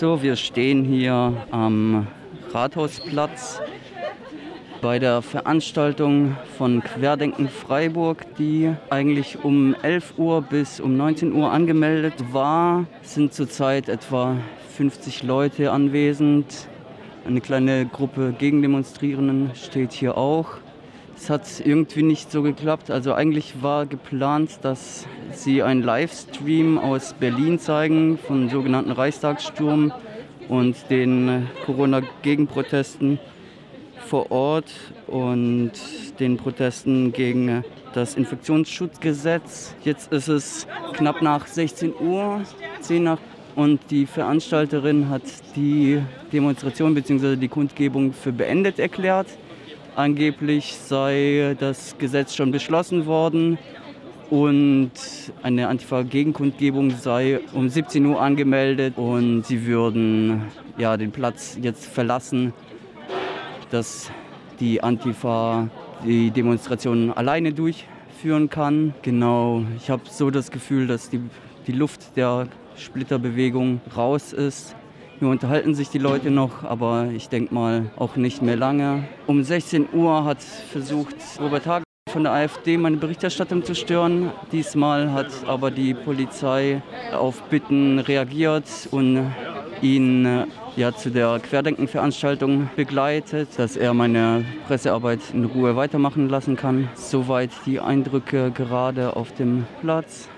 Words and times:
So, 0.00 0.22
wir 0.22 0.36
stehen 0.36 0.82
hier 0.82 1.34
am 1.50 2.06
Rathausplatz 2.54 3.60
bei 4.80 4.98
der 4.98 5.20
Veranstaltung 5.20 6.38
von 6.56 6.82
Querdenken 6.82 7.50
Freiburg, 7.50 8.24
die 8.38 8.72
eigentlich 8.88 9.44
um 9.44 9.76
11 9.82 10.14
Uhr 10.16 10.40
bis 10.40 10.80
um 10.80 10.96
19 10.96 11.34
Uhr 11.34 11.52
angemeldet 11.52 12.14
war. 12.32 12.86
Sind 13.02 13.34
zurzeit 13.34 13.90
etwa 13.90 14.38
50 14.74 15.22
Leute 15.22 15.70
anwesend. 15.70 16.46
Eine 17.26 17.42
kleine 17.42 17.84
Gruppe 17.84 18.34
Gegendemonstrierenden 18.38 19.50
steht 19.54 19.92
hier 19.92 20.16
auch. 20.16 20.60
Es 21.22 21.28
hat 21.28 21.60
irgendwie 21.62 22.02
nicht 22.02 22.32
so 22.32 22.40
geklappt. 22.40 22.90
Also 22.90 23.12
eigentlich 23.12 23.62
war 23.62 23.84
geplant, 23.84 24.60
dass 24.62 25.06
sie 25.32 25.62
einen 25.62 25.82
Livestream 25.82 26.78
aus 26.78 27.12
Berlin 27.12 27.58
zeigen 27.58 28.16
von 28.16 28.48
sogenannten 28.48 28.90
Reichstagssturm 28.90 29.92
und 30.48 30.76
den 30.88 31.46
Corona-Gegenprotesten 31.66 33.18
vor 34.06 34.32
Ort 34.32 34.72
und 35.08 35.72
den 36.18 36.38
Protesten 36.38 37.12
gegen 37.12 37.64
das 37.92 38.14
Infektionsschutzgesetz. 38.14 39.74
Jetzt 39.84 40.10
ist 40.14 40.28
es 40.28 40.66
knapp 40.94 41.20
nach 41.20 41.46
16 41.46 41.92
Uhr, 42.00 42.40
10 42.80 43.04
nach 43.04 43.18
und 43.56 43.78
die 43.90 44.06
Veranstalterin 44.06 45.10
hat 45.10 45.22
die 45.54 46.00
Demonstration 46.32 46.94
bzw. 46.94 47.36
die 47.36 47.48
Kundgebung 47.48 48.14
für 48.14 48.32
beendet 48.32 48.78
erklärt. 48.78 49.26
Angeblich 49.96 50.76
sei 50.76 51.56
das 51.58 51.98
Gesetz 51.98 52.34
schon 52.34 52.52
beschlossen 52.52 53.06
worden 53.06 53.58
und 54.30 54.92
eine 55.42 55.68
Antifa-Gegenkundgebung 55.68 56.90
sei 56.90 57.40
um 57.52 57.68
17 57.68 58.06
Uhr 58.06 58.20
angemeldet 58.20 58.96
und 58.96 59.44
sie 59.44 59.66
würden 59.66 60.44
ja, 60.78 60.96
den 60.96 61.10
Platz 61.10 61.58
jetzt 61.60 61.86
verlassen, 61.86 62.52
dass 63.70 64.10
die 64.60 64.82
Antifa 64.82 65.68
die 66.04 66.30
Demonstration 66.30 67.12
alleine 67.12 67.52
durchführen 67.52 68.48
kann. 68.48 68.94
Genau, 69.02 69.64
ich 69.76 69.90
habe 69.90 70.02
so 70.08 70.30
das 70.30 70.50
Gefühl, 70.50 70.86
dass 70.86 71.10
die, 71.10 71.20
die 71.66 71.72
Luft 71.72 72.16
der 72.16 72.46
Splitterbewegung 72.76 73.80
raus 73.96 74.32
ist. 74.32 74.76
Hier 75.20 75.28
unterhalten 75.28 75.74
sich 75.74 75.90
die 75.90 75.98
Leute 75.98 76.30
noch, 76.30 76.64
aber 76.64 77.08
ich 77.14 77.28
denke 77.28 77.52
mal 77.52 77.90
auch 77.96 78.16
nicht 78.16 78.40
mehr 78.40 78.56
lange. 78.56 79.04
Um 79.26 79.42
16 79.42 79.88
Uhr 79.92 80.24
hat 80.24 80.42
versucht 80.42 81.14
Robert 81.38 81.66
Hagen 81.66 81.84
von 82.10 82.22
der 82.22 82.32
AfD 82.32 82.78
meine 82.78 82.96
Berichterstattung 82.96 83.62
zu 83.62 83.74
stören. 83.74 84.32
Diesmal 84.50 85.12
hat 85.12 85.26
aber 85.46 85.70
die 85.70 85.92
Polizei 85.92 86.80
auf 87.12 87.42
Bitten 87.50 87.98
reagiert 87.98 88.64
und 88.92 89.30
ihn 89.82 90.46
ja, 90.76 90.94
zu 90.96 91.10
der 91.10 91.38
Querdenken-Veranstaltung 91.38 92.70
begleitet, 92.74 93.50
dass 93.58 93.76
er 93.76 93.92
meine 93.92 94.46
Pressearbeit 94.68 95.20
in 95.34 95.44
Ruhe 95.44 95.76
weitermachen 95.76 96.30
lassen 96.30 96.56
kann. 96.56 96.88
Soweit 96.94 97.50
die 97.66 97.78
Eindrücke 97.78 98.52
gerade 98.52 99.16
auf 99.16 99.34
dem 99.34 99.66
Platz. 99.82 100.30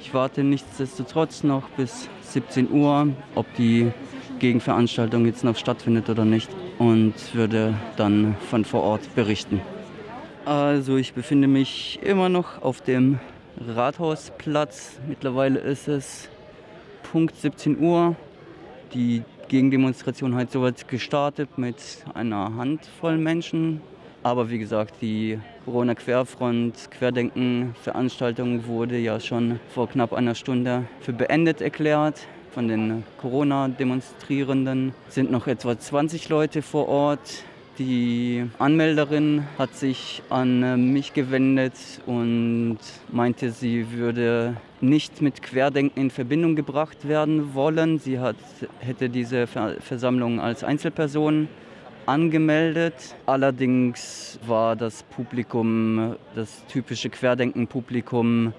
Ich 0.00 0.12
warte 0.12 0.42
nichtsdestotrotz 0.42 1.44
noch 1.44 1.68
bis 1.76 2.08
17 2.22 2.70
Uhr, 2.70 3.08
ob 3.34 3.46
die 3.54 3.92
Gegenveranstaltung 4.38 5.26
jetzt 5.26 5.44
noch 5.44 5.56
stattfindet 5.56 6.08
oder 6.08 6.24
nicht 6.24 6.50
und 6.78 7.14
würde 7.34 7.74
dann 7.96 8.36
von 8.50 8.64
vor 8.64 8.82
Ort 8.82 9.14
berichten. 9.14 9.60
Also 10.44 10.96
ich 10.96 11.12
befinde 11.12 11.48
mich 11.48 11.98
immer 12.02 12.28
noch 12.28 12.62
auf 12.62 12.80
dem 12.80 13.18
Rathausplatz. 13.66 14.98
Mittlerweile 15.06 15.58
ist 15.58 15.88
es 15.88 16.28
Punkt 17.10 17.36
17 17.36 17.78
Uhr. 17.78 18.16
Die 18.94 19.22
Gegendemonstration 19.48 20.34
hat 20.34 20.52
soweit 20.52 20.88
gestartet 20.88 21.58
mit 21.58 21.76
einer 22.14 22.54
Handvoll 22.56 23.18
Menschen. 23.18 23.80
Aber 24.22 24.50
wie 24.50 24.58
gesagt, 24.58 24.94
die 25.00 25.38
Corona-Querfront, 25.64 26.90
Querdenken-Veranstaltung 26.90 28.66
wurde 28.66 28.98
ja 28.98 29.20
schon 29.20 29.60
vor 29.74 29.88
knapp 29.88 30.12
einer 30.12 30.34
Stunde 30.34 30.84
für 31.00 31.12
beendet 31.12 31.60
erklärt. 31.60 32.26
Von 32.52 32.68
den 32.68 33.04
Corona-Demonstrierenden 33.20 34.94
sind 35.08 35.30
noch 35.30 35.46
etwa 35.46 35.78
20 35.78 36.28
Leute 36.28 36.62
vor 36.62 36.88
Ort. 36.88 37.44
Die 37.78 38.44
Anmelderin 38.58 39.44
hat 39.56 39.74
sich 39.76 40.22
an 40.30 40.62
äh, 40.62 40.76
mich 40.76 41.12
gewendet 41.12 41.74
und 42.06 42.78
meinte, 43.12 43.50
sie 43.52 43.92
würde 43.92 44.56
nicht 44.80 45.22
mit 45.22 45.42
Querdenken 45.42 46.00
in 46.00 46.10
Verbindung 46.10 46.56
gebracht 46.56 47.06
werden 47.06 47.54
wollen. 47.54 47.98
Sie 47.98 48.18
hat, 48.18 48.36
hätte 48.80 49.08
diese 49.08 49.46
Versammlung 49.46 50.40
als 50.40 50.64
Einzelperson 50.64 51.46
angemeldet. 52.06 53.14
Allerdings 53.26 54.40
war 54.46 54.74
das 54.74 55.04
Publikum, 55.04 56.16
das 56.34 56.64
typische 56.66 57.10
Querdenken-Publikum, 57.10 58.54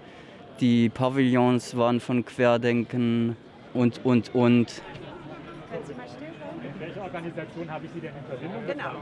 die 0.62 0.90
Pavillons 0.90 1.76
waren 1.76 2.00
von 2.00 2.24
Querdenken 2.26 3.36
und, 3.74 4.06
und, 4.06 4.34
und. 4.36 4.82
Können 5.70 5.84
Sie 5.86 5.94
mal 5.94 6.06
Mit 6.64 6.80
welcher 6.80 7.02
Organisation 7.02 7.72
habe 7.72 7.86
ich 7.86 7.92
Sie 7.92 8.00
denn 8.00 8.12
in 8.16 8.26
Verbindung 8.26 8.64
Genau. 8.68 9.02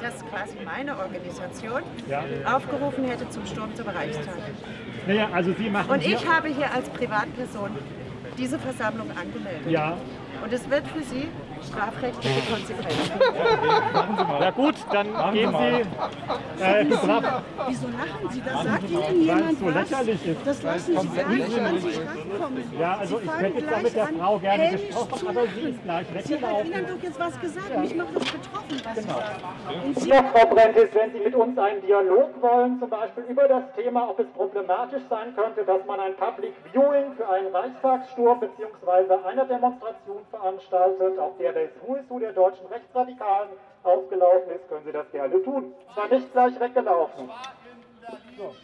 Dass 0.00 0.24
quasi 0.26 0.56
meine 0.64 0.98
Organisation 0.98 1.82
ja. 2.08 2.24
aufgerufen 2.56 3.04
hätte 3.04 3.28
zum 3.30 3.46
Sturm 3.46 3.74
zum 3.74 3.88
Reichstag. 3.88 4.34
Naja, 5.06 5.28
also 5.32 5.52
Sie 5.52 5.68
machen 5.68 5.90
Und 5.90 6.04
ich 6.04 6.26
habe 6.26 6.48
hier 6.48 6.72
als 6.72 6.88
Privatperson 6.88 7.70
diese 8.38 8.58
Versammlung 8.58 9.10
angemeldet. 9.10 9.70
Ja. 9.70 9.96
Und 10.42 10.52
es 10.52 10.68
wird 10.70 10.86
für 10.88 11.02
Sie 11.02 11.28
strafrechtliche 11.64 12.40
Konsequenzen. 12.50 13.20
Ja 14.40 14.50
gut, 14.50 14.74
dann 14.92 15.32
gehen 15.32 15.54
Sie. 15.58 16.62
Äh, 16.62 16.84
Wieso 17.66 17.86
lachen 17.88 18.30
Sie? 18.30 18.42
Das 18.44 18.62
sagt 18.62 18.90
Ihnen 18.90 19.22
jemand 19.22 19.58
so 19.58 19.68
lächerlich 19.70 20.26
ist. 20.26 20.46
Das 20.46 20.62
lassen 20.62 20.98
Sie 21.00 21.16
gar 21.16 21.28
nicht 21.28 21.58
an 21.58 21.78
sich 21.78 21.98
rankommen. 21.98 22.72
Ja, 22.78 22.96
also 22.98 23.20
ich 23.20 23.30
hätte 23.40 23.58
jetzt 23.58 23.82
mit 23.82 23.96
der 23.96 24.06
Frau 24.06 24.38
gerne 24.38 24.70
gesprochen, 24.70 25.28
aber 25.28 25.46
sie 25.46 25.60
ist 25.70 25.82
gleich 25.82 26.14
weggelaufen. 26.14 26.66
Sie 26.66 26.74
hat 26.74 26.80
Ihnen 26.82 26.96
doch 26.96 27.02
jetzt 27.02 27.20
was 27.20 27.40
gesagt. 27.40 27.70
Ja. 27.72 27.80
Mich 27.80 27.94
macht 27.94 28.16
das 28.16 28.24
betroffen, 28.24 28.82
was 28.84 28.94
genau. 28.94 29.18
Sie 29.94 30.00
sagen. 30.00 30.06
Ja, 30.06 30.24
Frau 30.32 30.46
Brentis, 30.54 30.88
wenn 30.94 31.12
Sie 31.12 31.18
mit 31.20 31.34
uns 31.34 31.58
einen 31.58 31.80
Dialog 31.82 32.30
wollen, 32.40 32.78
zum 32.78 32.90
Beispiel 32.90 33.24
über 33.24 33.48
das 33.48 33.64
Thema, 33.76 34.10
ob 34.10 34.18
es 34.20 34.26
problematisch 34.28 35.02
sein 35.08 35.34
könnte, 35.34 35.64
dass 35.64 35.84
man 35.86 36.00
ein 36.00 36.14
Public 36.16 36.52
Viewing 36.72 37.12
für 37.16 37.28
einen 37.28 37.54
Reichstagssturm 37.54 38.40
bzw. 38.40 39.14
eine 39.26 39.46
Demonstration 39.46 40.22
veranstaltet, 40.30 41.18
auf 41.18 41.32
der 41.38 41.53
is 41.60 41.70
Who 42.08 42.18
der 42.18 42.32
deutschen 42.32 42.66
Rechtsradikalen 42.66 43.50
aufgelaufen 43.82 44.50
ist, 44.54 44.68
können 44.68 44.84
Sie 44.84 44.92
das 44.92 45.10
gerne 45.10 45.42
tun. 45.42 45.74
War 45.94 46.08
nicht 46.08 46.32
gleich 46.32 46.58
weggelaufen. 46.58 47.30
So. 48.36 48.54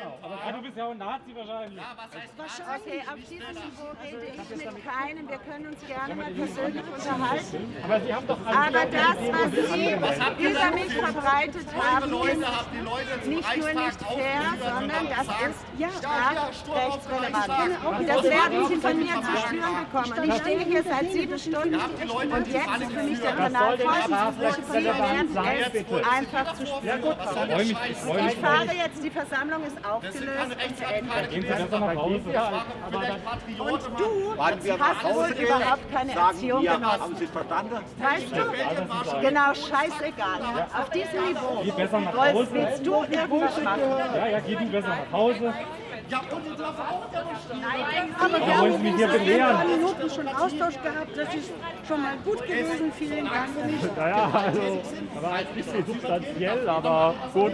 Genau. 0.00 0.18
Aber 0.22 0.38
ah, 0.46 0.52
du 0.52 0.62
bist 0.62 0.76
ja 0.76 0.86
auch 0.86 0.90
ein 0.92 0.98
Nazi 0.98 1.34
wahrscheinlich. 1.34 1.76
Ja, 1.76 1.92
was 1.96 2.10
heißt 2.16 2.32
wahrscheinlich? 2.38 2.86
Okay, 2.86 3.00
auf 3.10 3.20
diesem 3.28 3.52
Niveau 3.52 3.90
rede 4.02 4.26
ich 4.32 4.48
mit 4.56 4.86
keinem. 4.86 5.28
Wir 5.28 5.38
können 5.38 5.66
uns 5.66 5.86
gerne 5.86 6.14
mal 6.14 6.32
persönlich 6.32 6.84
unterhalten. 6.88 7.74
Aber 7.84 8.00
Sie 8.00 8.14
haben 8.14 8.26
doch 8.26 8.38
Aber 8.46 8.86
das, 8.86 9.16
was 9.30 9.50
Sie 9.70 9.92
über 9.92 10.70
mich 10.72 10.92
verbreitet 10.94 11.66
haben, 11.76 12.12
ist 12.14 13.26
nicht 13.26 13.56
nur 13.58 13.72
nicht 13.72 14.00
fair, 14.00 14.42
sondern 14.64 15.06
das 15.10 15.26
ist 15.28 15.60
ja 15.78 15.88
rechtsrelevant. 16.80 17.84
Und 17.84 18.08
das 18.08 18.22
werden 18.24 18.68
Sie 18.68 18.76
von 18.76 18.96
mir 18.96 19.14
zu 19.20 19.36
spüren 19.36 19.74
bekommen. 19.84 20.12
Und 20.18 20.24
ich 20.28 20.40
stehe 20.40 20.60
hier 20.60 20.82
seit 20.82 21.12
sieben 21.12 21.38
Stunden 21.38 21.74
und 21.74 22.46
jetzt 22.48 22.80
ist 22.80 22.92
für 22.92 23.02
mich 23.02 23.20
der 23.20 23.32
Kanal 23.32 23.78
voll. 23.78 24.52
Sie 24.70 24.84
werden 24.84 25.28
es 25.30 26.08
einfach 26.08 26.54
zu 26.54 26.66
spüren 26.66 27.00
bekommen. 27.02 27.60
Ich 27.60 28.36
fahre 28.36 28.72
jetzt, 28.72 29.04
die 29.04 29.10
Versammlung 29.10 29.62
ist 29.64 29.89
aufgelöst 29.90 30.28
und 30.42 30.78
beendet. 30.78 31.30
Gehen 31.30 31.42
Sie 31.42 31.48
besser 31.48 31.80
nach 31.80 31.94
Hause. 31.96 32.14
Und 33.58 33.82
du 33.98 34.78
hast 34.78 35.04
wohl 35.04 35.28
überhaupt 35.28 35.92
keine 35.92 36.12
Erziehung 36.12 36.62
genossen. 36.62 37.00
Haben 37.00 37.16
Sie 37.16 37.26
verstanden? 37.26 37.76
Weißt 37.98 38.36
du? 38.36 39.20
Genau, 39.20 39.54
scheißegal. 39.54 40.68
Auf 40.78 40.90
diesem 40.90 41.28
Niveau 41.28 42.46
willst 42.52 42.86
du 42.86 42.94
irgendwas 43.04 43.62
machen. 43.62 43.80
Ja, 44.14 44.26
ja, 44.26 44.40
geh 44.40 44.56
du 44.56 44.66
besser 44.66 44.88
nach 44.88 45.12
Hause. 45.12 45.54
Ja, 46.10 46.18
und 46.18 46.44
die 46.44 46.56
dürfen 46.56 46.64
auch 46.64 47.06
Nein, 47.52 48.14
aber 48.18 48.38
wir 48.46 48.56
haben 48.56 48.84
in 48.84 49.04
ein 49.04 49.56
paar 49.56 49.64
Minuten 49.64 50.10
schon 50.10 50.26
Austausch 50.26 50.74
gehabt. 50.82 51.16
Das 51.16 51.34
ist 51.34 51.52
schon 51.86 52.02
mal 52.02 52.16
gut 52.24 52.42
gewesen. 52.42 52.92
Vielen 52.98 53.26
Dank. 53.26 53.96
Naja, 53.96 54.30
also, 54.32 54.82
aber 55.16 55.32
ein 55.32 55.46
bisschen 55.54 55.86
substanziell, 55.86 56.68
aber 56.68 57.14
gut. 57.32 57.52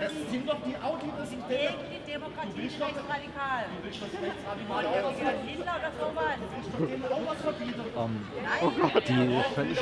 Das 0.00 0.12
sind 0.30 0.48
doch 0.48 0.56
die 0.64 0.76
Autodiversität. 0.76 1.76
Gegen 1.76 2.04
die 2.06 2.12
Demokratie 2.12 2.66
ist 2.66 2.80
rechtsradikal. 2.80 3.64
Hitler 5.46 5.76
oder 5.76 5.92
sowas? 6.00 6.36
Du 6.40 6.46
willst 6.56 6.70
doch 6.72 6.86
denen 6.88 7.04
auch 7.04 7.24
was 7.30 7.40
verbieten. 7.42 7.84
Um, 7.94 8.10
Nein, 8.42 8.60
oh 8.62 8.70
Gott, 8.80 9.08
die 9.08 9.42
völlig. 9.54 9.78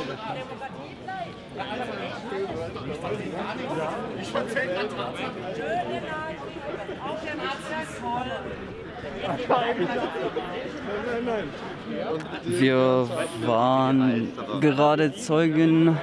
Ich 4.21 4.35
erzähle 4.35 4.73
gerade. 4.75 5.19
Schöne 5.55 6.01
Nazi. 6.03 6.49
Auch 7.07 7.21
der 7.23 7.37
Nazi 7.37 7.75
ist 7.83 7.95
voll. 7.99 8.31
Wir 12.45 13.09
waren 13.47 14.33
gerade 14.61 15.15
Zeugen 15.15 15.97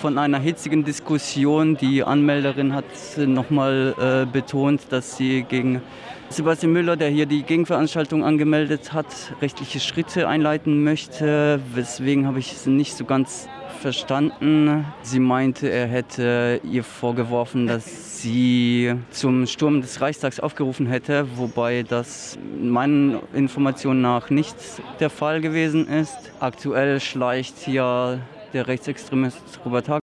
von 0.00 0.16
einer 0.16 0.38
hitzigen 0.38 0.82
Diskussion. 0.82 1.76
Die 1.76 2.02
Anmelderin 2.02 2.74
hat 2.74 2.86
nochmal 3.18 3.94
äh, 4.00 4.24
betont, 4.24 4.86
dass 4.90 5.18
sie 5.18 5.42
gegen 5.42 5.82
Sebastian 6.30 6.72
Müller, 6.72 6.96
der 6.96 7.10
hier 7.10 7.26
die 7.26 7.42
Gegenveranstaltung 7.42 8.24
angemeldet 8.24 8.94
hat, 8.94 9.06
rechtliche 9.42 9.78
Schritte 9.78 10.26
einleiten 10.26 10.82
möchte. 10.84 11.60
Weswegen 11.74 12.26
habe 12.26 12.38
ich 12.38 12.52
es 12.52 12.64
nicht 12.64 12.96
so 12.96 13.04
ganz 13.04 13.46
verstanden. 13.80 14.86
Sie 15.02 15.20
meinte, 15.20 15.68
er 15.68 15.86
hätte 15.86 16.60
ihr 16.64 16.84
vorgeworfen, 16.84 17.66
dass 17.66 18.22
sie 18.22 18.94
zum 19.10 19.46
Sturm 19.46 19.82
des 19.82 20.00
Reichstags 20.00 20.40
aufgerufen 20.40 20.86
hätte, 20.86 21.26
wobei 21.36 21.82
das 21.82 22.38
meinen 22.58 23.18
Informationen 23.34 24.00
nach 24.00 24.30
nicht 24.30 24.56
der 24.98 25.10
Fall 25.10 25.42
gewesen 25.42 25.86
ist. 25.88 26.16
Aktuell 26.40 27.00
schleicht 27.00 27.68
ja 27.68 28.18
der 28.52 28.66
Rechtsextremist 28.66 29.60
Robert 29.64 29.88
Haag 29.88 30.00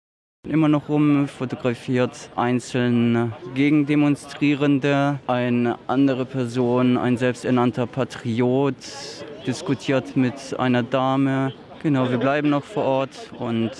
immer 0.48 0.70
noch 0.70 0.90
rum, 0.90 1.28
fotografiert 1.28 2.30
einzelne 2.36 3.34
Gegendemonstrierende. 3.54 5.20
Eine 5.28 5.78
andere 5.88 6.26
Person, 6.26 6.98
ein 6.98 7.18
selbsternannter 7.18 7.86
Patriot, 7.88 8.76
diskutiert 9.46 10.16
mit 10.16 10.58
einer 10.58 10.84
Dame. 10.84 11.54
Genau, 11.84 12.10
wir 12.10 12.18
bleiben 12.18 12.50
noch 12.50 12.64
vor 12.64 12.84
Ort 12.84 13.32
und. 13.40 13.72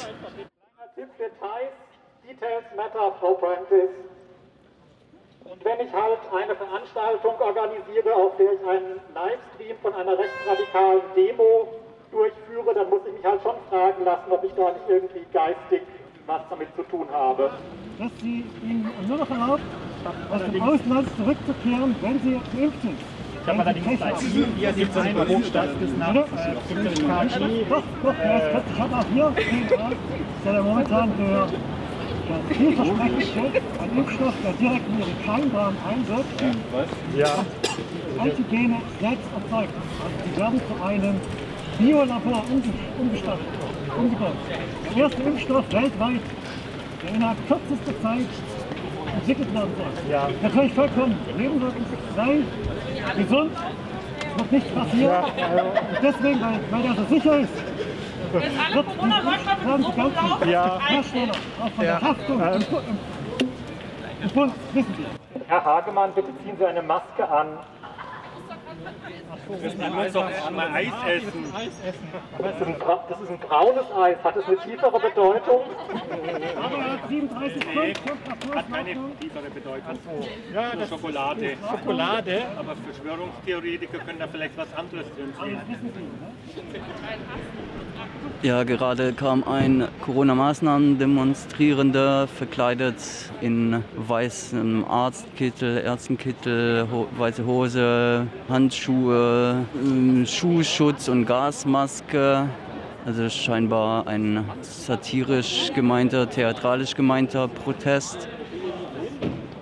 Und 5.44 5.66
wenn 5.66 5.88
ich 5.88 5.94
halt 5.94 6.20
eine 6.34 6.56
Veranstaltung 6.56 7.40
organisiere, 7.40 8.14
auf 8.14 8.36
der 8.38 8.54
ich 8.54 8.68
einen 8.68 9.00
Livestream 9.16 9.78
von 9.82 9.94
einer 9.94 10.18
rechtsradikalen 10.18 11.02
Demo 11.16 11.68
durchführe, 12.12 12.74
dann 12.74 12.90
muss 12.90 13.02
ich 13.08 13.14
mich 13.14 13.26
halt 13.26 13.42
schon 13.42 13.56
fragen 13.70 14.04
lassen, 14.04 14.32
ob 14.32 14.44
ich 14.44 14.54
da 14.54 14.72
nicht 14.72 14.90
irgendwie 14.90 15.26
geistig 15.34 15.82
was 16.28 16.42
damit 16.50 16.68
zu 16.76 16.84
tun 16.84 17.08
habe. 17.12 17.50
Dass 17.98 18.12
sie 18.22 18.44
ihnen 18.64 18.90
nur 19.08 19.18
noch 19.18 19.30
erlaubt, 19.30 19.62
aus 20.30 20.42
dem 20.52 20.62
Ausland 20.62 21.08
zurückzukehren, 21.18 21.96
wenn 22.02 22.20
sie 22.20 22.40
geimpft 22.56 22.82
sind. 22.82 22.98
Ich 23.42 23.48
habe 23.48 23.60
allerdings 23.62 24.00
bei 24.00 24.14
hier 24.58 24.72
gibt 24.74 24.92
es 24.92 24.98
einen 25.02 25.16
Berufsstand 25.16 25.80
bis 25.80 25.98
nach 25.98 26.14
KI. 26.14 27.66
Doch, 27.70 27.84
doch, 28.04 28.14
ich 28.14 28.80
habe 28.80 28.96
auch 28.96 29.06
hier 29.14 29.34
DNA, 29.36 29.90
ist 29.90 30.46
ja 30.46 30.62
momentan 30.62 31.12
der, 31.18 31.48
der 32.28 32.56
vielversprechendste, 32.58 33.40
ein 33.82 33.98
Impfstoff, 33.98 34.34
der 34.44 34.54
direkt 34.54 34.88
in 34.90 35.00
ihre 35.00 35.16
Keimdarm 35.26 35.76
einwirkt. 35.88 36.44
Ja. 37.16 37.46
Antigene 38.20 38.82
selbst 39.00 39.30
erzeugt. 39.34 39.74
Also 40.04 40.16
sie 40.26 40.40
werden 40.40 40.62
zu 40.68 40.84
einem 40.84 41.16
Biolabor 41.80 42.44
umgestaltet, 43.00 43.46
umgebaut. 43.98 44.34
Der 44.96 45.04
erste 45.04 45.22
Impfstoff 45.24 45.66
weltweit, 45.72 46.22
der 47.04 47.16
innerhalb 47.16 47.38
kürzester 47.48 48.02
Zeit 48.02 48.26
entwickelt 49.16 49.54
werden 49.54 49.72
soll. 49.78 50.12
Ja. 50.12 50.28
Natürlich 50.42 50.74
vollkommen 50.74 51.18
nebenwirkungsfrei, 51.38 52.40
gesund, 53.16 53.52
es 54.32 54.38
wird 54.40 54.52
nichts 54.52 54.70
passieren. 54.72 55.12
Ja, 55.12 55.20
also. 55.22 55.72
Deswegen, 56.02 56.42
weil, 56.42 56.60
weil 56.72 56.82
der 56.84 56.96
so 56.96 57.04
sicher 57.16 57.40
ist, 57.40 57.54
Jetzt 58.34 58.52
alle 58.60 58.84
Corona-Leugner 58.84 59.78
mit 59.78 59.88
Druck 59.98 60.46
Ja. 60.48 60.80
Hersteller, 60.86 61.32
auch 61.64 61.70
von 61.72 61.86
Ja. 61.86 62.00
der 62.00 62.10
Haftung 62.10 62.42
Ähm. 62.42 62.54
im, 62.54 62.62
im, 62.62 64.24
im 64.24 64.30
Bund, 64.32 64.54
wissen 64.74 64.96
Sie. 64.98 65.40
Herr 65.48 65.64
Hagemann, 65.64 66.12
bitte 66.14 66.28
ziehen 66.44 66.56
Sie 66.60 66.66
eine 66.66 66.82
Maske 66.82 67.28
an. 67.30 67.48
Man 69.78 69.94
muss 69.94 70.14
doch 70.14 70.52
mal 70.52 70.68
Eis 70.74 70.94
essen. 71.08 71.46
Das 71.54 71.64
ist, 71.64 72.62
ein, 72.68 72.76
das 73.10 73.22
ist 73.22 73.30
ein 73.30 73.40
braunes 73.40 73.86
Eis. 73.96 74.18
Hat 74.24 74.36
es 74.36 74.46
eine 74.46 74.58
tiefere 74.58 75.00
Bedeutung? 75.00 75.62
Aber 76.64 76.78
er 76.78 76.94
hat 76.94 77.10
37 77.10 77.64
Pfund 77.64 78.56
Hat 78.56 78.72
keine 78.72 78.98
tiefere 79.20 79.50
Bedeutung. 79.50 80.00
Ja, 80.54 80.76
das 80.76 80.90
Schokolade. 80.90 81.58
Schokolade. 81.70 82.42
Aber 82.58 82.76
Verschwörungstheoretiker 82.76 84.00
können 84.00 84.20
da 84.20 84.28
vielleicht 84.28 84.58
was 84.58 84.74
anderes 84.76 85.06
drin 85.16 85.34
sehen. 85.42 85.62
Ja, 88.44 88.64
gerade 88.64 89.14
kam 89.14 89.44
ein 89.46 89.88
Corona-Maßnahmen-Demonstrierender 90.06 92.28
verkleidet 92.28 92.98
in 93.42 93.84
weißem 93.96 94.86
Arztkittel, 94.86 95.80
Ärztenkittel, 95.80 96.88
ho 96.92 97.08
weiße 97.18 97.44
Hose, 97.48 98.28
Handschuhe, 98.48 99.66
ähm, 99.84 100.24
Schuhschutz 100.28 101.08
und 101.08 101.26
Gasmaske. 101.26 102.48
Also 103.08 103.28
scheinbar 103.28 104.06
ein 104.06 104.46
satirisch 104.62 105.72
gemeinter, 105.74 106.30
theatralisch 106.30 106.94
gemeinter 106.94 107.48
Protest 107.48 108.28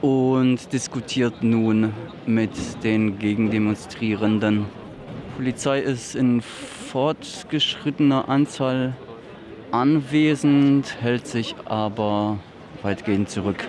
und 0.02 0.74
diskutiert 0.74 1.42
nun 1.42 1.94
mit 2.26 2.52
den 2.84 3.20
Gegendemonstrierenden. 3.20 4.66
Die 4.66 5.38
Polizei 5.38 5.80
ist 5.80 6.16
in 6.16 6.42
fortgeschrittener 6.96 8.30
Anzahl 8.30 8.94
anwesend, 9.70 10.96
hält 11.02 11.28
sich 11.28 11.54
aber 11.66 12.40
weitgehend 12.84 13.30
zurück. 13.30 13.68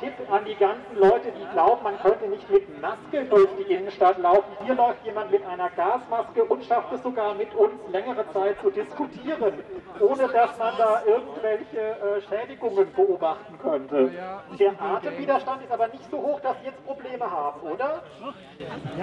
Tipp 0.00 0.14
an 0.30 0.44
die 0.46 0.54
ganzen 0.54 0.96
Leute, 0.96 1.30
die 1.32 1.44
glauben, 1.52 1.82
man 1.82 1.98
könnte 2.00 2.26
nicht 2.28 2.48
mit 2.50 2.80
Maske 2.80 3.24
durch 3.28 3.48
die 3.58 3.72
Innenstadt 3.72 4.18
laufen. 4.18 4.50
Hier 4.64 4.74
läuft 4.74 5.04
jemand 5.04 5.30
mit 5.30 5.44
einer 5.44 5.68
Gasmaske 5.70 6.44
und 6.44 6.64
schafft 6.64 6.92
es 6.92 7.02
sogar 7.02 7.34
mit 7.34 7.54
uns 7.54 7.74
längere 7.92 8.24
Zeit 8.32 8.58
zu 8.60 8.70
diskutieren, 8.70 9.52
ohne 10.00 10.28
dass 10.28 10.58
man 10.58 10.74
da 10.78 11.02
irgendwelche 11.04 11.78
äh, 11.78 12.22
Schädigungen 12.28 12.92
beobachten 12.94 13.58
könnte. 13.58 14.10
Der 14.58 14.72
Atemwiderstand 14.80 15.64
ist 15.64 15.72
aber 15.72 15.88
nicht 15.88 16.10
so 16.10 16.18
hoch, 16.18 16.40
dass 16.40 16.58
Sie 16.60 16.66
jetzt 16.66 16.84
Probleme 16.86 17.30
haben, 17.30 17.60
oder? 17.60 18.02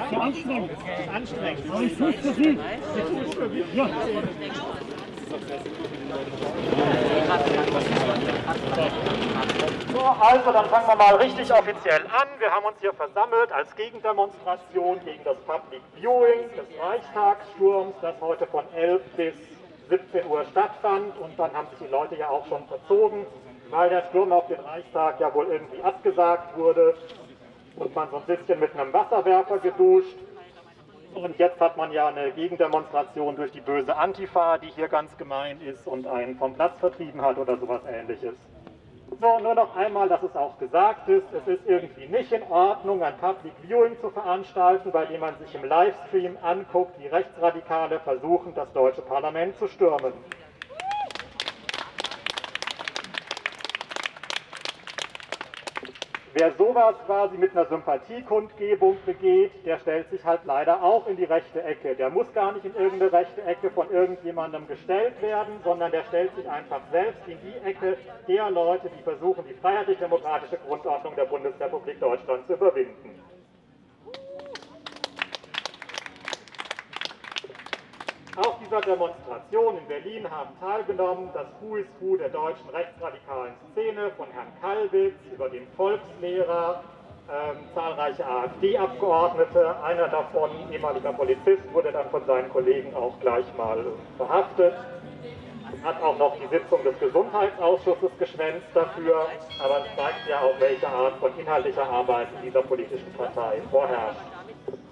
Sehr 0.10 0.22
anstrengend. 0.22 0.72
Anstrengend. 1.14 1.72
Aber 1.72 1.82
ich. 1.82 3.74
Ja. 3.74 3.88
So, 9.94 10.07
also 10.20 10.52
dann 10.52 10.66
fangen 10.66 10.88
wir 10.88 10.96
mal 10.96 11.16
richtig 11.16 11.52
offiziell 11.54 12.02
an. 12.08 12.28
Wir 12.40 12.52
haben 12.52 12.66
uns 12.66 12.80
hier 12.80 12.94
versammelt 12.94 13.52
als 13.52 13.76
Gegendemonstration 13.76 15.00
gegen 15.06 15.24
das 15.24 15.38
Public 15.42 15.82
Viewing 15.96 16.50
des 16.56 16.66
Reichstagssturms, 16.82 17.96
das 18.02 18.16
heute 18.20 18.48
von 18.48 18.64
11 18.74 19.02
bis 19.16 19.34
17 19.90 20.26
Uhr 20.28 20.44
stattfand. 20.46 21.18
Und 21.20 21.38
dann 21.38 21.54
haben 21.54 21.68
sich 21.70 21.88
die 21.88 21.92
Leute 21.92 22.16
ja 22.16 22.30
auch 22.30 22.46
schon 22.48 22.66
verzogen, 22.68 23.26
weil 23.70 23.90
der 23.90 24.04
Sturm 24.10 24.32
auf 24.32 24.48
den 24.48 24.60
Reichstag 24.60 25.20
ja 25.20 25.34
wohl 25.34 25.48
irgendwie 25.48 25.84
abgesagt 25.84 26.58
wurde 26.58 26.96
und 27.76 27.96
man 27.96 28.10
so 28.10 28.18
ein 28.18 28.24
bisschen 28.24 28.60
mit 28.60 28.76
einem 28.76 28.92
Wasserwerfer 28.92 29.60
geduscht. 29.60 30.18
Und 31.14 31.38
jetzt 31.38 31.60
hat 31.60 31.78
man 31.78 31.92
ja 31.92 32.08
eine 32.08 32.32
Gegendemonstration 32.32 33.36
durch 33.36 33.52
die 33.52 33.62
böse 33.62 33.96
Antifa, 33.96 34.58
die 34.58 34.70
hier 34.70 34.88
ganz 34.88 35.16
gemein 35.18 35.62
ist 35.62 35.88
und 35.88 36.08
einen 36.08 36.38
vom 36.38 36.54
Platz 36.54 36.80
vertrieben 36.80 37.22
hat 37.22 37.38
oder 37.38 37.58
sowas 37.58 37.82
ähnliches. 37.88 38.36
So, 39.20 39.40
nur 39.40 39.56
noch 39.56 39.76
einmal, 39.76 40.08
dass 40.08 40.22
es 40.22 40.36
auch 40.36 40.60
gesagt 40.60 41.10
ist, 41.10 41.26
es 41.34 41.48
ist 41.48 41.66
irgendwie 41.66 42.06
nicht 42.08 42.32
in 42.32 42.44
Ordnung, 42.52 43.02
ein 43.02 43.18
Public 43.18 43.52
Viewing 43.64 44.00
zu 44.00 44.12
veranstalten, 44.12 44.92
bei 44.92 45.06
dem 45.06 45.22
man 45.22 45.36
sich 45.40 45.56
im 45.56 45.66
Livestream 45.66 46.38
anguckt, 46.44 47.00
wie 47.00 47.08
Rechtsradikale 47.08 48.00
versuchen, 48.00 48.54
das 48.54 48.72
deutsche 48.74 49.02
Parlament 49.02 49.58
zu 49.58 49.68
stürmen. 49.68 50.14
Wer 56.38 56.52
sowas 56.52 56.94
quasi 57.08 57.36
mit 57.36 57.58
einer 57.58 57.66
Sympathiekundgebung 57.66 58.98
begeht, 59.08 59.66
der 59.66 59.80
stellt 59.80 60.08
sich 60.12 60.24
halt 60.24 60.42
leider 60.46 60.84
auch 60.84 61.08
in 61.08 61.18
die 61.18 61.24
rechte 61.24 61.64
Ecke. 61.64 61.96
Der 61.96 62.12
muss 62.12 62.32
gar 62.32 62.52
nicht 62.52 62.64
in 62.64 62.76
irgendeine 62.76 63.12
rechte 63.12 63.42
Ecke 63.42 63.72
von 63.72 63.90
irgendjemandem 63.90 64.68
gestellt 64.68 65.20
werden, 65.20 65.56
sondern 65.64 65.90
der 65.90 66.04
stellt 66.04 66.36
sich 66.36 66.48
einfach 66.48 66.82
selbst 66.92 67.28
in 67.28 67.40
die 67.42 67.68
Ecke 67.68 67.98
der 68.28 68.52
Leute, 68.52 68.88
die 68.96 69.02
versuchen, 69.02 69.46
die 69.48 69.56
freiheitlich-demokratische 69.56 70.58
Grundordnung 70.58 71.16
der 71.16 71.26
Bundesrepublik 71.26 72.00
Deutschland 72.00 72.46
zu 72.46 72.54
überwinden. 72.54 73.20
Auf 78.36 78.57
dieser 78.68 78.82
Demonstration 78.82 79.78
in 79.78 79.88
Berlin 79.88 80.30
haben 80.30 80.50
teilgenommen 80.60 81.30
das 81.34 81.48
Who 81.62 81.78
is 81.78 81.86
Who 82.00 82.18
der 82.18 82.30
deutschen 82.30 82.70
rechtsradikalen 82.70 83.54
Szene, 83.72 84.12
von 84.18 84.28
Herrn 84.32 84.52
Kalwitz 84.62 85.16
über 85.34 85.50
den 85.50 85.68
Volkslehrer, 85.78 86.84
ähm, 87.30 87.58
zahlreiche 87.74 88.26
AfD-Abgeordnete. 88.26 89.76
Einer 89.84 90.08
davon, 90.10 90.50
ehemaliger 90.72 91.14
Polizist, 91.14 91.62
wurde 91.74 91.92
dann 91.92 92.10
von 92.10 92.26
seinen 92.26 92.50
Kollegen 92.50 92.94
auch 92.96 93.18
gleich 93.22 93.46
mal 93.58 93.86
verhaftet. 94.18 94.74
Hat 95.84 96.02
auch 96.02 96.18
noch 96.18 96.36
die 96.38 96.48
Sitzung 96.48 96.84
des 96.84 97.00
Gesundheitsausschusses 97.00 98.12
geschwänzt 98.20 98.68
dafür, 98.74 99.28
aber 99.64 99.86
es 99.86 99.96
zeigt 99.96 100.28
ja 100.28 100.40
auch, 100.40 100.60
welche 100.60 100.88
Art 100.88 101.16
von 101.18 101.38
inhaltlicher 101.38 101.88
Arbeit 101.88 102.28
in 102.38 102.48
dieser 102.48 102.64
politischen 102.64 103.14
Partei 103.14 103.62
vorherrscht. 103.70 104.37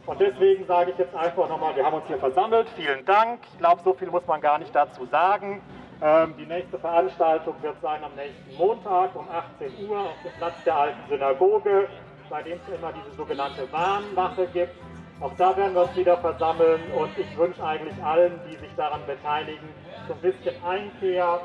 Und 0.05 0.19
deswegen 0.19 0.65
sage 0.67 0.91
ich 0.91 0.97
jetzt 0.97 1.15
einfach 1.15 1.49
nochmal, 1.49 1.75
wir 1.75 1.83
haben 1.83 1.95
uns 1.95 2.05
hier 2.07 2.19
versammelt. 2.19 2.67
Vielen 2.75 3.03
Dank. 3.05 3.39
Ich 3.53 3.57
glaube, 3.57 3.81
so 3.83 3.93
viel 3.93 4.09
muss 4.09 4.25
man 4.27 4.39
gar 4.39 4.59
nicht 4.59 4.73
dazu 4.75 5.05
sagen. 5.07 5.61
Ähm, 6.01 6.35
die 6.37 6.45
nächste 6.45 6.77
Veranstaltung 6.77 7.55
wird 7.61 7.75
sein 7.81 8.03
am 8.03 8.13
nächsten 8.15 8.55
Montag 8.57 9.15
um 9.15 9.25
18 9.29 9.89
Uhr 9.89 9.99
auf 9.99 10.21
dem 10.23 10.31
Platz 10.37 10.53
der 10.65 10.75
alten 10.75 10.99
Synagoge, 11.09 11.87
bei 12.29 12.43
dem 12.43 12.59
es 12.67 12.75
immer 12.77 12.91
diese 12.91 13.15
sogenannte 13.15 13.71
Warnwache 13.71 14.45
gibt. 14.47 14.75
Auch 15.21 15.31
da 15.37 15.55
werden 15.55 15.73
wir 15.73 15.83
uns 15.83 15.95
wieder 15.95 16.17
versammeln 16.17 16.81
und 16.93 17.17
ich 17.17 17.37
wünsche 17.37 17.63
eigentlich 17.63 17.95
allen, 18.03 18.37
die 18.49 18.57
sich 18.57 18.69
daran 18.75 18.99
beteiligen, 19.07 19.69
so 20.07 20.13
ein 20.13 20.19
bisschen 20.19 20.53
Einkehr, 20.63 21.39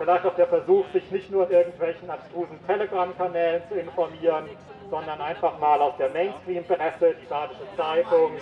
vielleicht 0.00 0.24
auch 0.24 0.34
der 0.34 0.46
Versuch, 0.46 0.86
sich 0.94 1.10
nicht 1.10 1.30
nur 1.30 1.44
in 1.50 1.56
irgendwelchen 1.56 2.08
abstrusen 2.08 2.58
Telegram-Kanälen 2.66 3.62
zu 3.68 3.74
informieren, 3.74 4.48
sondern 4.90 5.20
einfach 5.20 5.58
mal 5.58 5.78
aus 5.82 5.92
der 5.98 6.08
Mainstream-Presse, 6.08 7.14
die 7.20 7.26
Badische 7.26 7.66
Zeitung 7.76 8.32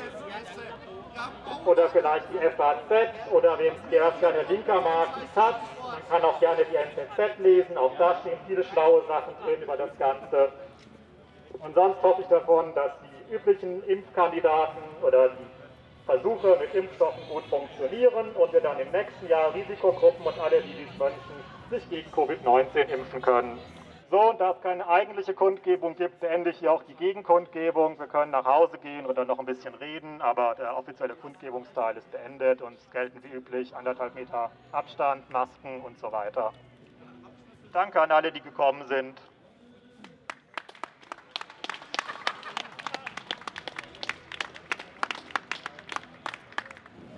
oder 1.67 1.89
vielleicht 1.89 2.27
die 2.33 2.39
FAZ 2.57 3.11
oder 3.33 3.59
wem 3.59 3.73
es 3.75 4.21
gerne 4.21 4.43
linker 4.49 4.81
mag, 4.81 5.09
die 5.17 5.35
Taz. 5.35 5.57
Man 5.83 6.09
kann 6.09 6.23
auch 6.23 6.39
gerne 6.39 6.65
die 6.65 6.77
NZZ 6.77 7.39
lesen, 7.41 7.77
auch 7.77 7.93
da 7.99 8.15
stehen 8.21 8.39
viele 8.47 8.63
schlaue 8.63 9.03
Sachen 9.09 9.35
drin 9.45 9.61
über 9.61 9.77
das 9.77 9.91
Ganze. 9.99 10.53
Und 11.59 11.75
sonst 11.75 12.01
hoffe 12.03 12.23
ich 12.23 12.29
davon, 12.29 12.73
dass 12.77 12.93
die 13.03 13.35
üblichen 13.35 13.83
Impfkandidaten 13.83 14.81
oder 15.03 15.31
die 15.31 15.48
Versuche 16.09 16.57
mit 16.59 16.75
Impfstoffen 16.75 17.23
gut 17.31 17.45
funktionieren 17.51 18.31
und 18.33 18.51
wir 18.51 18.63
dann 18.63 18.81
im 18.81 18.91
nächsten 18.93 19.29
Jahr 19.29 19.53
Risikogruppen 19.53 20.25
und 20.25 20.41
alle, 20.41 20.63
die 20.63 20.73
dies 20.73 20.99
wünschen, 20.99 21.45
sich 21.69 21.87
gegen 21.91 22.11
Covid-19 22.13 22.89
impfen 22.89 23.21
können. 23.21 23.59
So, 24.11 24.31
und 24.31 24.41
da 24.41 24.53
es 24.53 24.61
keine 24.63 24.89
eigentliche 24.89 25.35
Kundgebung 25.35 25.97
gibt, 25.97 26.21
beende 26.21 26.49
ich 26.49 26.61
hier 26.61 26.73
auch 26.73 26.83
die 26.85 26.95
Gegenkundgebung. 26.95 27.99
Wir 27.99 28.07
können 28.07 28.31
nach 28.31 28.47
Hause 28.47 28.79
gehen 28.79 29.05
oder 29.05 29.27
noch 29.27 29.39
ein 29.39 29.45
bisschen 29.45 29.75
reden, 29.75 30.23
aber 30.23 30.55
der 30.55 30.79
offizielle 30.79 31.15
Kundgebungsteil 31.15 31.99
ist 31.99 32.11
beendet 32.11 32.63
und 32.63 32.79
es 32.79 32.91
gelten 32.91 33.23
wie 33.23 33.37
üblich 33.37 33.77
anderthalb 33.77 34.15
Meter 34.15 34.51
Abstand, 34.73 35.29
Masken 35.29 35.83
und 35.83 35.99
so 35.99 36.11
weiter. 36.11 36.55
Danke 37.75 38.01
an 38.01 38.11
alle, 38.13 38.33
die 38.33 38.41
gekommen 38.41 38.89
sind. 38.89 39.21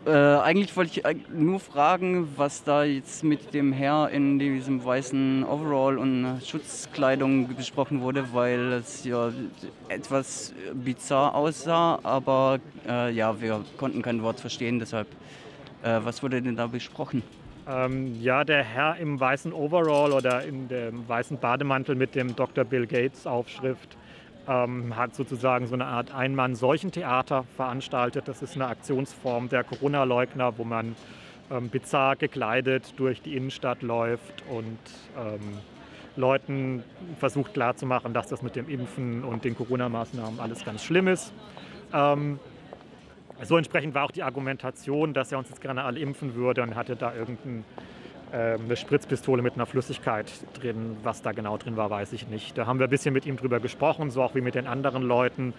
Äh, 0.06 0.10
eigentlich 0.12 0.74
wollte 0.76 0.98
ich 0.98 1.28
nur 1.28 1.60
fragen, 1.60 2.28
was 2.36 2.64
da 2.64 2.84
jetzt 2.84 3.22
mit 3.22 3.52
dem 3.52 3.70
Herr 3.70 4.08
in 4.08 4.38
diesem 4.38 4.82
weißen 4.82 5.44
Overall 5.44 5.98
und 5.98 6.40
Schutzkleidung 6.42 7.54
besprochen 7.54 8.00
wurde, 8.00 8.32
weil 8.32 8.72
es 8.72 9.04
ja 9.04 9.30
etwas 9.88 10.54
bizarr 10.72 11.34
aussah, 11.34 11.98
aber 12.02 12.60
äh, 12.88 13.12
ja, 13.12 13.38
wir 13.42 13.62
konnten 13.76 14.00
kein 14.00 14.22
Wort 14.22 14.40
verstehen, 14.40 14.78
deshalb, 14.78 15.08
äh, 15.82 16.00
was 16.02 16.22
wurde 16.22 16.40
denn 16.40 16.56
da 16.56 16.66
besprochen? 16.66 17.22
Ähm, 17.68 18.18
ja, 18.22 18.42
der 18.42 18.64
Herr 18.64 18.96
im 18.96 19.20
weißen 19.20 19.52
Overall 19.52 20.12
oder 20.12 20.42
in 20.44 20.66
dem 20.68 21.06
weißen 21.06 21.36
Bademantel 21.36 21.94
mit 21.94 22.14
dem 22.14 22.34
Dr. 22.34 22.64
Bill 22.64 22.86
Gates 22.86 23.26
Aufschrift 23.26 23.98
ähm, 24.48 24.96
hat 24.96 25.14
sozusagen 25.14 25.66
so 25.66 25.74
eine 25.74 25.86
Art 25.86 26.14
Einmann-Seuchentheater 26.14 27.44
veranstaltet. 27.56 28.28
Das 28.28 28.42
ist 28.42 28.56
eine 28.56 28.66
Aktionsform 28.66 29.48
der 29.48 29.64
Corona-Leugner, 29.64 30.58
wo 30.58 30.64
man 30.64 30.96
ähm, 31.50 31.68
bizarr 31.68 32.16
gekleidet 32.16 32.94
durch 32.96 33.22
die 33.22 33.36
Innenstadt 33.36 33.82
läuft 33.82 34.42
und 34.48 34.78
ähm, 35.18 35.58
Leuten 36.16 36.82
versucht 37.18 37.54
klarzumachen, 37.54 38.12
dass 38.12 38.28
das 38.28 38.42
mit 38.42 38.56
dem 38.56 38.68
Impfen 38.68 39.24
und 39.24 39.44
den 39.44 39.56
Corona-Maßnahmen 39.56 40.40
alles 40.40 40.64
ganz 40.64 40.84
schlimm 40.84 41.08
ist. 41.08 41.32
Ähm, 41.92 42.38
so 43.42 43.56
entsprechend 43.56 43.94
war 43.94 44.04
auch 44.04 44.10
die 44.10 44.22
Argumentation, 44.22 45.14
dass 45.14 45.32
er 45.32 45.38
uns 45.38 45.48
jetzt 45.48 45.60
gerne 45.60 45.84
alle 45.84 45.98
impfen 45.98 46.34
würde 46.34 46.62
und 46.62 46.74
hatte 46.74 46.94
da 46.94 47.14
irgendeinen 47.14 47.64
eine 48.32 48.76
Spritzpistole 48.76 49.42
mit 49.42 49.54
einer 49.54 49.66
Flüssigkeit 49.66 50.30
drin. 50.54 50.96
Was 51.02 51.22
da 51.22 51.32
genau 51.32 51.56
drin 51.56 51.76
war, 51.76 51.90
weiß 51.90 52.12
ich 52.12 52.28
nicht. 52.28 52.56
Da 52.56 52.66
haben 52.66 52.78
wir 52.78 52.86
ein 52.86 52.90
bisschen 52.90 53.12
mit 53.12 53.26
ihm 53.26 53.36
drüber 53.36 53.60
gesprochen, 53.60 54.10
so 54.10 54.22
auch 54.22 54.34
wie 54.34 54.40
mit 54.40 54.54
den 54.54 54.66
anderen 54.66 55.02
Leuten. 55.02 55.52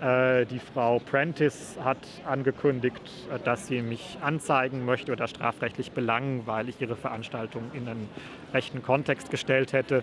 Äh, 0.00 0.46
die 0.46 0.58
Frau 0.58 0.98
Prentice 0.98 1.76
hat 1.82 1.98
angekündigt, 2.26 3.02
äh, 3.32 3.38
dass 3.44 3.66
sie 3.66 3.82
mich 3.82 4.18
anzeigen 4.20 4.84
möchte 4.84 5.12
oder 5.12 5.28
strafrechtlich 5.28 5.92
belangen, 5.92 6.46
weil 6.46 6.68
ich 6.68 6.80
ihre 6.80 6.96
Veranstaltung 6.96 7.64
in 7.74 7.88
einen 7.88 8.08
rechten 8.52 8.82
Kontext 8.82 9.30
gestellt 9.30 9.72
hätte. 9.72 10.02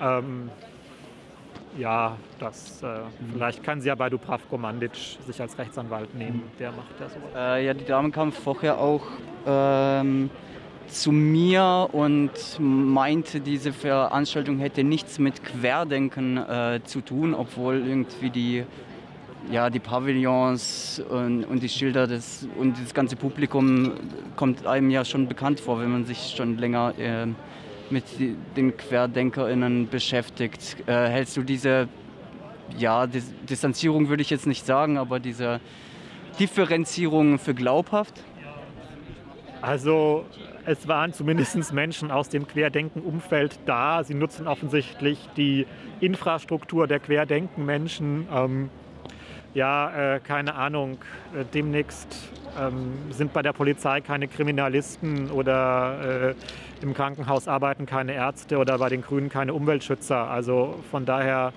Ähm, 0.00 0.50
ja, 1.78 2.16
das, 2.38 2.82
äh, 2.82 2.86
vielleicht 3.32 3.62
kann 3.62 3.80
sie 3.80 3.88
ja 3.88 3.94
bei 3.94 4.08
Dubravko 4.08 4.56
Mandic 4.56 4.96
sich 5.26 5.40
als 5.40 5.58
Rechtsanwalt 5.58 6.14
nehmen. 6.14 6.44
Der 6.58 6.72
macht 6.72 6.98
ja 6.98 7.08
sowas. 7.08 7.30
Äh, 7.34 7.66
ja, 7.66 7.74
die 7.74 7.84
Dame 7.84 8.10
kam 8.10 8.32
vorher 8.32 8.78
auch 8.78 9.02
ähm, 9.46 10.30
zu 10.88 11.12
mir 11.12 11.88
und 11.92 12.30
meinte, 12.58 13.40
diese 13.40 13.72
Veranstaltung 13.72 14.58
hätte 14.58 14.84
nichts 14.84 15.18
mit 15.18 15.44
Querdenken 15.44 16.36
äh, 16.36 16.80
zu 16.84 17.00
tun, 17.00 17.34
obwohl 17.34 17.86
irgendwie 17.86 18.30
die, 18.30 18.64
ja, 19.50 19.70
die 19.70 19.78
Pavillons 19.78 21.02
und, 21.08 21.44
und 21.44 21.62
die 21.62 21.68
Schilder 21.68 22.06
des, 22.06 22.48
und 22.58 22.76
das 22.82 22.94
ganze 22.94 23.16
Publikum 23.16 23.92
kommt 24.36 24.66
einem 24.66 24.90
ja 24.90 25.04
schon 25.04 25.28
bekannt 25.28 25.60
vor, 25.60 25.80
wenn 25.80 25.90
man 25.90 26.04
sich 26.04 26.34
schon 26.36 26.58
länger 26.58 26.94
äh, 26.98 27.26
mit 27.90 28.04
den 28.56 28.76
QuerdenkerInnen 28.76 29.88
beschäftigt. 29.88 30.76
Äh, 30.86 31.08
hältst 31.08 31.36
du 31.36 31.42
diese 31.42 31.88
ja, 32.78 33.06
Dis 33.06 33.32
Distanzierung 33.48 34.08
würde 34.08 34.22
ich 34.22 34.30
jetzt 34.30 34.46
nicht 34.46 34.66
sagen, 34.66 34.98
aber 34.98 35.20
diese 35.20 35.60
Differenzierung 36.38 37.38
für 37.38 37.54
glaubhaft? 37.54 38.22
Also 39.62 40.24
es 40.64 40.86
waren 40.86 41.12
zumindest 41.12 41.72
Menschen 41.72 42.10
aus 42.10 42.28
dem 42.28 42.46
Querdenken-Umfeld 42.46 43.58
da. 43.66 44.04
Sie 44.04 44.14
nutzen 44.14 44.46
offensichtlich 44.46 45.28
die 45.36 45.66
Infrastruktur 46.00 46.86
der 46.86 47.00
Querdenken-Menschen. 47.00 48.28
Ähm, 48.32 48.70
ja, 49.54 50.16
äh, 50.16 50.20
keine 50.20 50.54
Ahnung, 50.54 50.98
äh, 51.34 51.44
demnächst 51.54 52.28
ähm, 52.60 52.92
sind 53.10 53.32
bei 53.32 53.42
der 53.42 53.52
Polizei 53.52 54.00
keine 54.02 54.28
Kriminalisten 54.28 55.30
oder 55.30 56.30
äh, 56.30 56.34
im 56.82 56.92
Krankenhaus 56.92 57.48
arbeiten 57.48 57.86
keine 57.86 58.12
Ärzte 58.12 58.58
oder 58.58 58.78
bei 58.78 58.90
den 58.90 59.00
Grünen 59.00 59.30
keine 59.30 59.54
Umweltschützer. 59.54 60.28
Also 60.28 60.74
von 60.90 61.06
daher, 61.06 61.54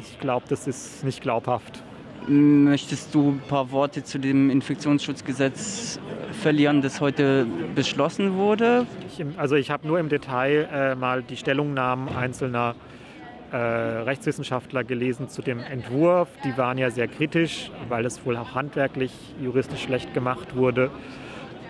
ich 0.00 0.20
glaube, 0.20 0.46
das 0.48 0.68
ist 0.68 1.04
nicht 1.04 1.20
glaubhaft. 1.20 1.82
Möchtest 2.28 3.14
du 3.14 3.30
ein 3.30 3.42
paar 3.48 3.70
Worte 3.70 4.02
zu 4.02 4.18
dem 4.18 4.50
Infektionsschutzgesetz 4.50 6.00
verlieren, 6.32 6.82
das 6.82 7.00
heute 7.00 7.46
beschlossen 7.74 8.34
wurde? 8.34 8.86
Ich, 9.08 9.24
also 9.36 9.54
ich 9.54 9.70
habe 9.70 9.86
nur 9.86 9.98
im 9.98 10.08
Detail 10.08 10.68
äh, 10.72 10.94
mal 10.94 11.22
die 11.22 11.36
Stellungnahmen 11.36 12.08
einzelner 12.08 12.74
äh, 13.52 13.56
Rechtswissenschaftler 13.56 14.82
gelesen 14.82 15.28
zu 15.28 15.40
dem 15.40 15.60
Entwurf. 15.60 16.28
Die 16.44 16.56
waren 16.58 16.78
ja 16.78 16.90
sehr 16.90 17.06
kritisch, 17.06 17.70
weil 17.88 18.04
es 18.04 18.26
wohl 18.26 18.36
auch 18.36 18.54
handwerklich, 18.54 19.12
juristisch 19.40 19.82
schlecht 19.82 20.12
gemacht 20.14 20.56
wurde. 20.56 20.90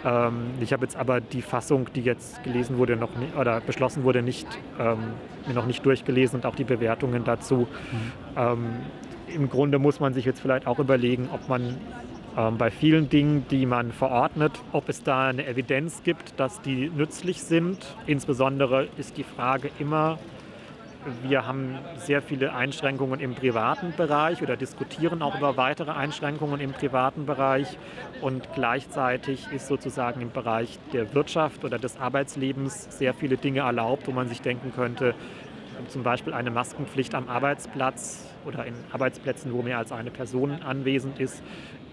Ähm, 0.05 0.53
ich 0.61 0.73
habe 0.73 0.85
jetzt 0.85 0.97
aber 0.97 1.21
die 1.21 1.43
Fassung, 1.43 1.89
die 1.95 2.01
jetzt 2.01 2.43
gelesen 2.45 2.79
wurde, 2.79 2.97
noch 2.97 3.15
nicht, 3.17 3.37
oder 3.37 3.61
beschlossen 3.61 4.05
wurde, 4.05 4.23
nicht, 4.23 4.47
ähm, 4.79 4.99
mir 5.47 5.55
noch 5.55 5.67
nicht 5.67 5.85
durchgelesen 5.85 6.41
und 6.41 6.47
auch 6.47 6.55
die 6.55 6.65
Bewertungen 6.65 7.25
dazu. 7.25 7.67
Mhm. 7.93 8.13
Ähm, 8.37 8.67
im 9.27 9.49
Grunde 9.49 9.79
muss 9.79 10.01
man 10.01 10.15
sich 10.15 10.25
jetzt 10.25 10.41
vielleicht 10.41 10.67
auch 10.67 10.79
überlegen, 10.79 11.29
ob 11.33 11.49
man 11.49 11.77
ähm, 12.37 12.59
bei 12.59 12.71
vielen 12.71 13.09
Dingen, 13.09 13.47
die 13.51 13.67
man 13.67 13.93
verordnet, 13.93 14.53
ob 14.73 14.89
es 14.89 15.03
da 15.03 15.29
eine 15.29 15.47
Evidenz 15.47 16.03
gibt, 16.03 16.39
dass 16.39 16.61
die 16.61 16.91
nützlich 16.91 17.43
sind. 17.43 17.97
Insbesondere 18.07 18.89
ist 18.99 19.17
die 19.17 19.25
Frage 19.25 19.71
immer, 19.79 20.19
wir 21.23 21.47
haben 21.47 21.79
sehr 21.99 22.21
viele 22.21 22.53
Einschränkungen 22.53 23.21
im 23.21 23.35
privaten 23.35 23.95
Bereich 23.97 24.43
oder 24.43 24.57
diskutieren 24.57 25.23
auch 25.23 25.37
über 25.37 25.57
weitere 25.57 25.93
Einschränkungen 25.93 26.61
im 26.61 26.73
privaten 26.73 27.27
Bereich. 27.27 27.79
Und 28.21 28.49
gleichzeitig 28.55 29.47
ist 29.53 29.69
sozusagen 29.69 30.21
im 30.21 30.31
Bereich 30.33 30.79
der 30.93 31.15
Wirtschaft 31.15 31.65
oder 31.65 31.79
des 31.79 31.99
Arbeitslebens 32.01 32.99
sehr 32.99 33.15
viele 33.15 33.37
Dinge 33.37 33.61
erlaubt, 33.61 34.09
wo 34.09 34.13
man 34.13 34.29
sich 34.29 34.41
denken 34.41 34.73
könnte, 34.75 35.15
zum 35.89 36.03
Beispiel 36.03 36.33
eine 36.33 36.51
Maskenpflicht 36.51 37.15
am 37.15 37.29
Arbeitsplatz 37.29 38.25
oder 38.45 38.65
in 38.67 38.75
Arbeitsplätzen, 38.93 39.53
wo 39.53 39.63
mehr 39.63 39.79
als 39.79 39.93
eine 39.93 40.11
Person 40.11 40.63
anwesend 40.63 41.21
ist, 41.21 41.43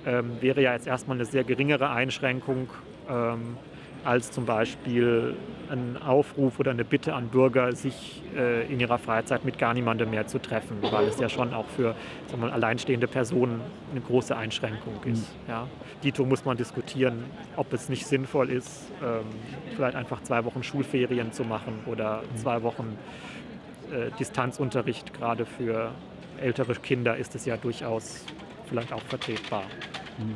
ähm, 0.06 0.32
wäre 0.42 0.62
ja 0.62 0.74
jetzt 0.74 0.88
erstmal 0.88 1.18
eine 1.18 1.26
sehr 1.26 1.44
geringere 1.44 1.90
Einschränkung 1.90 2.70
ähm, 3.10 3.58
als 4.04 4.32
zum 4.32 4.46
Beispiel 4.46 5.36
ein 5.70 5.98
Aufruf 6.02 6.60
oder 6.60 6.72
eine 6.72 6.84
Bitte 6.84 7.14
an 7.14 7.30
Bürger, 7.30 7.72
sich 7.74 8.22
äh, 8.36 8.72
in 8.72 8.80
ihrer 8.80 8.98
Freizeit 8.98 9.46
mit 9.46 9.58
gar 9.58 9.74
niemandem 9.74 10.10
mehr 10.10 10.28
zu 10.28 10.40
treffen, 10.40 10.78
weil 10.82 11.08
es 11.08 11.20
ja 11.20 11.30
schon 11.30 11.54
auch 11.54 11.68
für 11.68 11.96
sagen 12.28 12.42
wir, 12.42 12.54
alleinstehende 12.54 13.08
Personen 13.08 13.62
eine 13.92 14.02
große 14.02 14.36
Einschränkung 14.36 14.94
ist. 15.06 15.34
Mhm. 15.34 15.50
Ja. 15.50 15.68
Dito 16.04 16.26
muss 16.26 16.44
man 16.46 16.58
diskutieren, 16.58 17.24
ob 17.56 17.72
es 17.74 17.90
nicht 17.90 18.06
sinnvoll 18.06 18.50
ist, 18.50 18.92
ähm, 19.02 19.26
vielleicht 19.76 19.96
einfach 19.96 20.22
zwei 20.24 20.44
Wochen 20.46 20.64
Schulferien 20.64 21.32
zu 21.32 21.44
machen 21.44 21.80
oder 21.86 22.24
zwei 22.36 22.62
Wochen 22.62 22.98
äh, 23.92 24.12
Distanzunterricht 24.20 25.14
gerade 25.14 25.46
für 25.46 25.92
ältere 26.40 26.76
Kinder 26.76 27.18
ist 27.18 27.36
es 27.36 27.46
ja 27.46 27.58
durchaus 27.58 28.26
vielleicht 28.68 28.92
auch 28.94 29.02
vertretbar. 29.04 29.64
Mhm. 30.18 30.36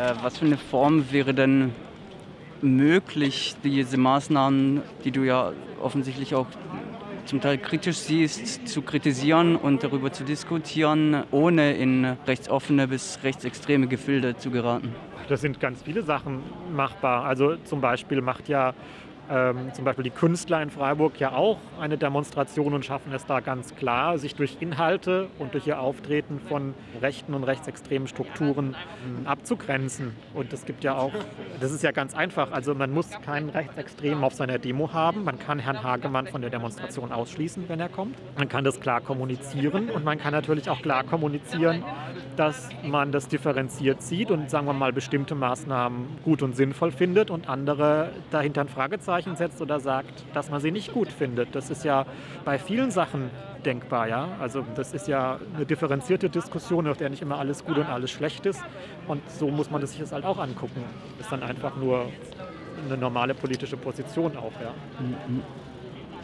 Äh, 0.00 0.14
was 0.22 0.38
für 0.38 0.46
eine 0.46 0.56
Form 0.56 1.10
wäre 1.12 1.34
denn 1.34 1.72
möglich, 2.62 3.54
diese 3.62 3.96
Maßnahmen, 3.96 4.82
die 5.04 5.10
du 5.10 5.22
ja 5.22 5.52
offensichtlich 5.80 6.34
auch 6.34 6.46
zum 7.26 7.40
Teil 7.40 7.58
kritisch 7.58 7.96
siehst, 7.98 8.68
zu 8.68 8.82
kritisieren 8.82 9.56
und 9.56 9.82
darüber 9.82 10.12
zu 10.12 10.24
diskutieren, 10.24 11.24
ohne 11.30 11.74
in 11.74 12.04
rechtsoffene 12.26 12.88
bis 12.88 13.20
rechtsextreme 13.22 13.86
Gefilde 13.86 14.36
zu 14.36 14.50
geraten? 14.50 14.94
Das 15.28 15.40
sind 15.40 15.58
ganz 15.58 15.82
viele 15.82 16.02
Sachen 16.02 16.42
machbar. 16.74 17.24
Also 17.24 17.56
zum 17.64 17.80
Beispiel 17.80 18.20
macht 18.20 18.48
ja 18.48 18.74
ähm, 19.30 19.72
zum 19.72 19.84
Beispiel 19.84 20.04
die 20.04 20.10
Künstler 20.10 20.62
in 20.62 20.70
Freiburg 20.70 21.18
ja 21.18 21.32
auch 21.32 21.58
eine 21.80 21.96
Demonstration 21.96 22.74
und 22.74 22.84
schaffen 22.84 23.12
es 23.14 23.24
da 23.24 23.40
ganz 23.40 23.74
klar, 23.74 24.18
sich 24.18 24.34
durch 24.34 24.58
Inhalte 24.60 25.28
und 25.38 25.54
durch 25.54 25.66
ihr 25.66 25.80
Auftreten 25.80 26.40
von 26.40 26.74
rechten 27.00 27.32
und 27.32 27.44
rechtsextremen 27.44 28.06
Strukturen 28.06 28.76
ähm, 29.06 29.26
abzugrenzen. 29.26 30.14
Und 30.34 30.52
es 30.52 30.66
gibt 30.66 30.84
ja 30.84 30.96
auch, 30.96 31.12
das 31.60 31.72
ist 31.72 31.82
ja 31.82 31.92
ganz 31.92 32.14
einfach, 32.14 32.52
also 32.52 32.74
man 32.74 32.92
muss 32.92 33.10
keinen 33.24 33.48
Rechtsextremen 33.48 34.22
auf 34.22 34.34
seiner 34.34 34.58
Demo 34.58 34.92
haben, 34.92 35.24
man 35.24 35.38
kann 35.38 35.58
Herrn 35.58 35.82
Hagemann 35.82 36.26
von 36.26 36.42
der 36.42 36.50
Demonstration 36.50 37.10
ausschließen, 37.10 37.68
wenn 37.68 37.80
er 37.80 37.88
kommt. 37.88 38.16
Man 38.36 38.48
kann 38.48 38.64
das 38.64 38.80
klar 38.80 39.00
kommunizieren 39.00 39.88
und 39.90 40.04
man 40.04 40.18
kann 40.18 40.32
natürlich 40.32 40.68
auch 40.68 40.82
klar 40.82 41.02
kommunizieren, 41.02 41.82
dass 42.36 42.68
man 42.82 43.10
das 43.12 43.28
differenziert 43.28 44.02
sieht 44.02 44.30
und 44.30 44.50
sagen 44.50 44.66
wir 44.66 44.72
mal 44.74 44.92
bestimmte 44.92 45.34
Maßnahmen 45.34 46.18
gut 46.24 46.42
und 46.42 46.56
sinnvoll 46.56 46.90
findet 46.90 47.30
und 47.30 47.48
andere 47.48 48.10
dahinter 48.30 48.62
ein 48.62 48.68
Fragezeichen 48.68 49.13
setzt 49.36 49.60
oder 49.62 49.80
sagt, 49.80 50.24
dass 50.34 50.50
man 50.50 50.60
sie 50.60 50.70
nicht 50.70 50.92
gut 50.92 51.08
findet. 51.08 51.54
Das 51.54 51.70
ist 51.70 51.84
ja 51.84 52.06
bei 52.44 52.58
vielen 52.58 52.90
Sachen 52.90 53.30
denkbar, 53.64 54.08
ja. 54.08 54.28
Also 54.40 54.64
das 54.74 54.92
ist 54.92 55.08
ja 55.08 55.38
eine 55.54 55.64
differenzierte 55.64 56.28
Diskussion, 56.28 56.86
auf 56.88 56.96
der 56.96 57.10
nicht 57.10 57.22
immer 57.22 57.38
alles 57.38 57.64
gut 57.64 57.78
und 57.78 57.86
alles 57.86 58.10
schlecht 58.10 58.44
ist. 58.46 58.62
Und 59.06 59.22
so 59.30 59.48
muss 59.48 59.70
man 59.70 59.84
sich 59.86 59.98
das 60.00 60.12
halt 60.12 60.24
auch 60.24 60.38
angucken. 60.38 60.82
Ist 61.20 61.30
dann 61.30 61.42
einfach 61.42 61.76
nur 61.76 62.06
eine 62.86 62.96
normale 62.96 63.34
politische 63.34 63.76
Position 63.76 64.36
auch, 64.36 64.52
ja. 64.60 64.74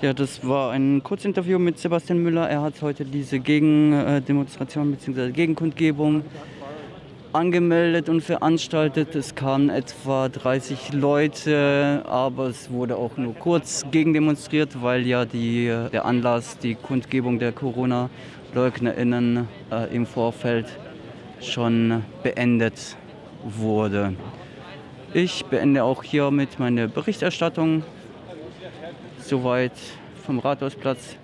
Ja, 0.03 0.15
das 0.15 0.47
war 0.47 0.73
ein 0.73 1.03
Kurzinterview 1.03 1.59
mit 1.59 1.79
Sebastian 1.79 2.19
Müller. 2.23 2.49
Er 2.49 2.63
hat 2.63 2.81
heute 2.83 3.05
diese 3.05 3.39
Gegendemonstration 3.39 4.91
bzw. 4.91 5.27
Gegenkundgebung 5.27 6.25
angemeldet 7.33 8.09
und 8.09 8.23
veranstaltet. 8.23 9.15
Es 9.15 9.35
kamen 9.35 9.71
etwa 9.71 10.29
30 10.29 10.93
Leute, 10.93 12.03
aber 12.07 12.47
es 12.47 12.71
wurde 12.71 12.97
auch 12.97 13.17
nur 13.17 13.35
kurz 13.35 13.85
gegendemonstriert, 13.91 14.83
weil 14.83 15.07
ja 15.07 15.25
die, 15.25 15.67
der 15.93 16.05
Anlass, 16.05 16.59
die 16.59 16.75
Kundgebung 16.75 17.39
der 17.39 17.53
Corona-LeugnerInnen 17.53 19.49
äh, 19.71 19.95
im 19.95 20.07
Vorfeld 20.07 20.67
schon 21.41 22.03
beendet 22.23 22.97
wurde. 23.45 24.15
Ich 25.15 25.45
beende 25.47 25.85
auch 25.85 26.03
hiermit 26.03 26.59
meine 26.59 26.89
Berichterstattung. 26.89 27.83
Soweit 29.19 29.73
vom 30.25 30.39
Rathausplatz. 30.39 31.17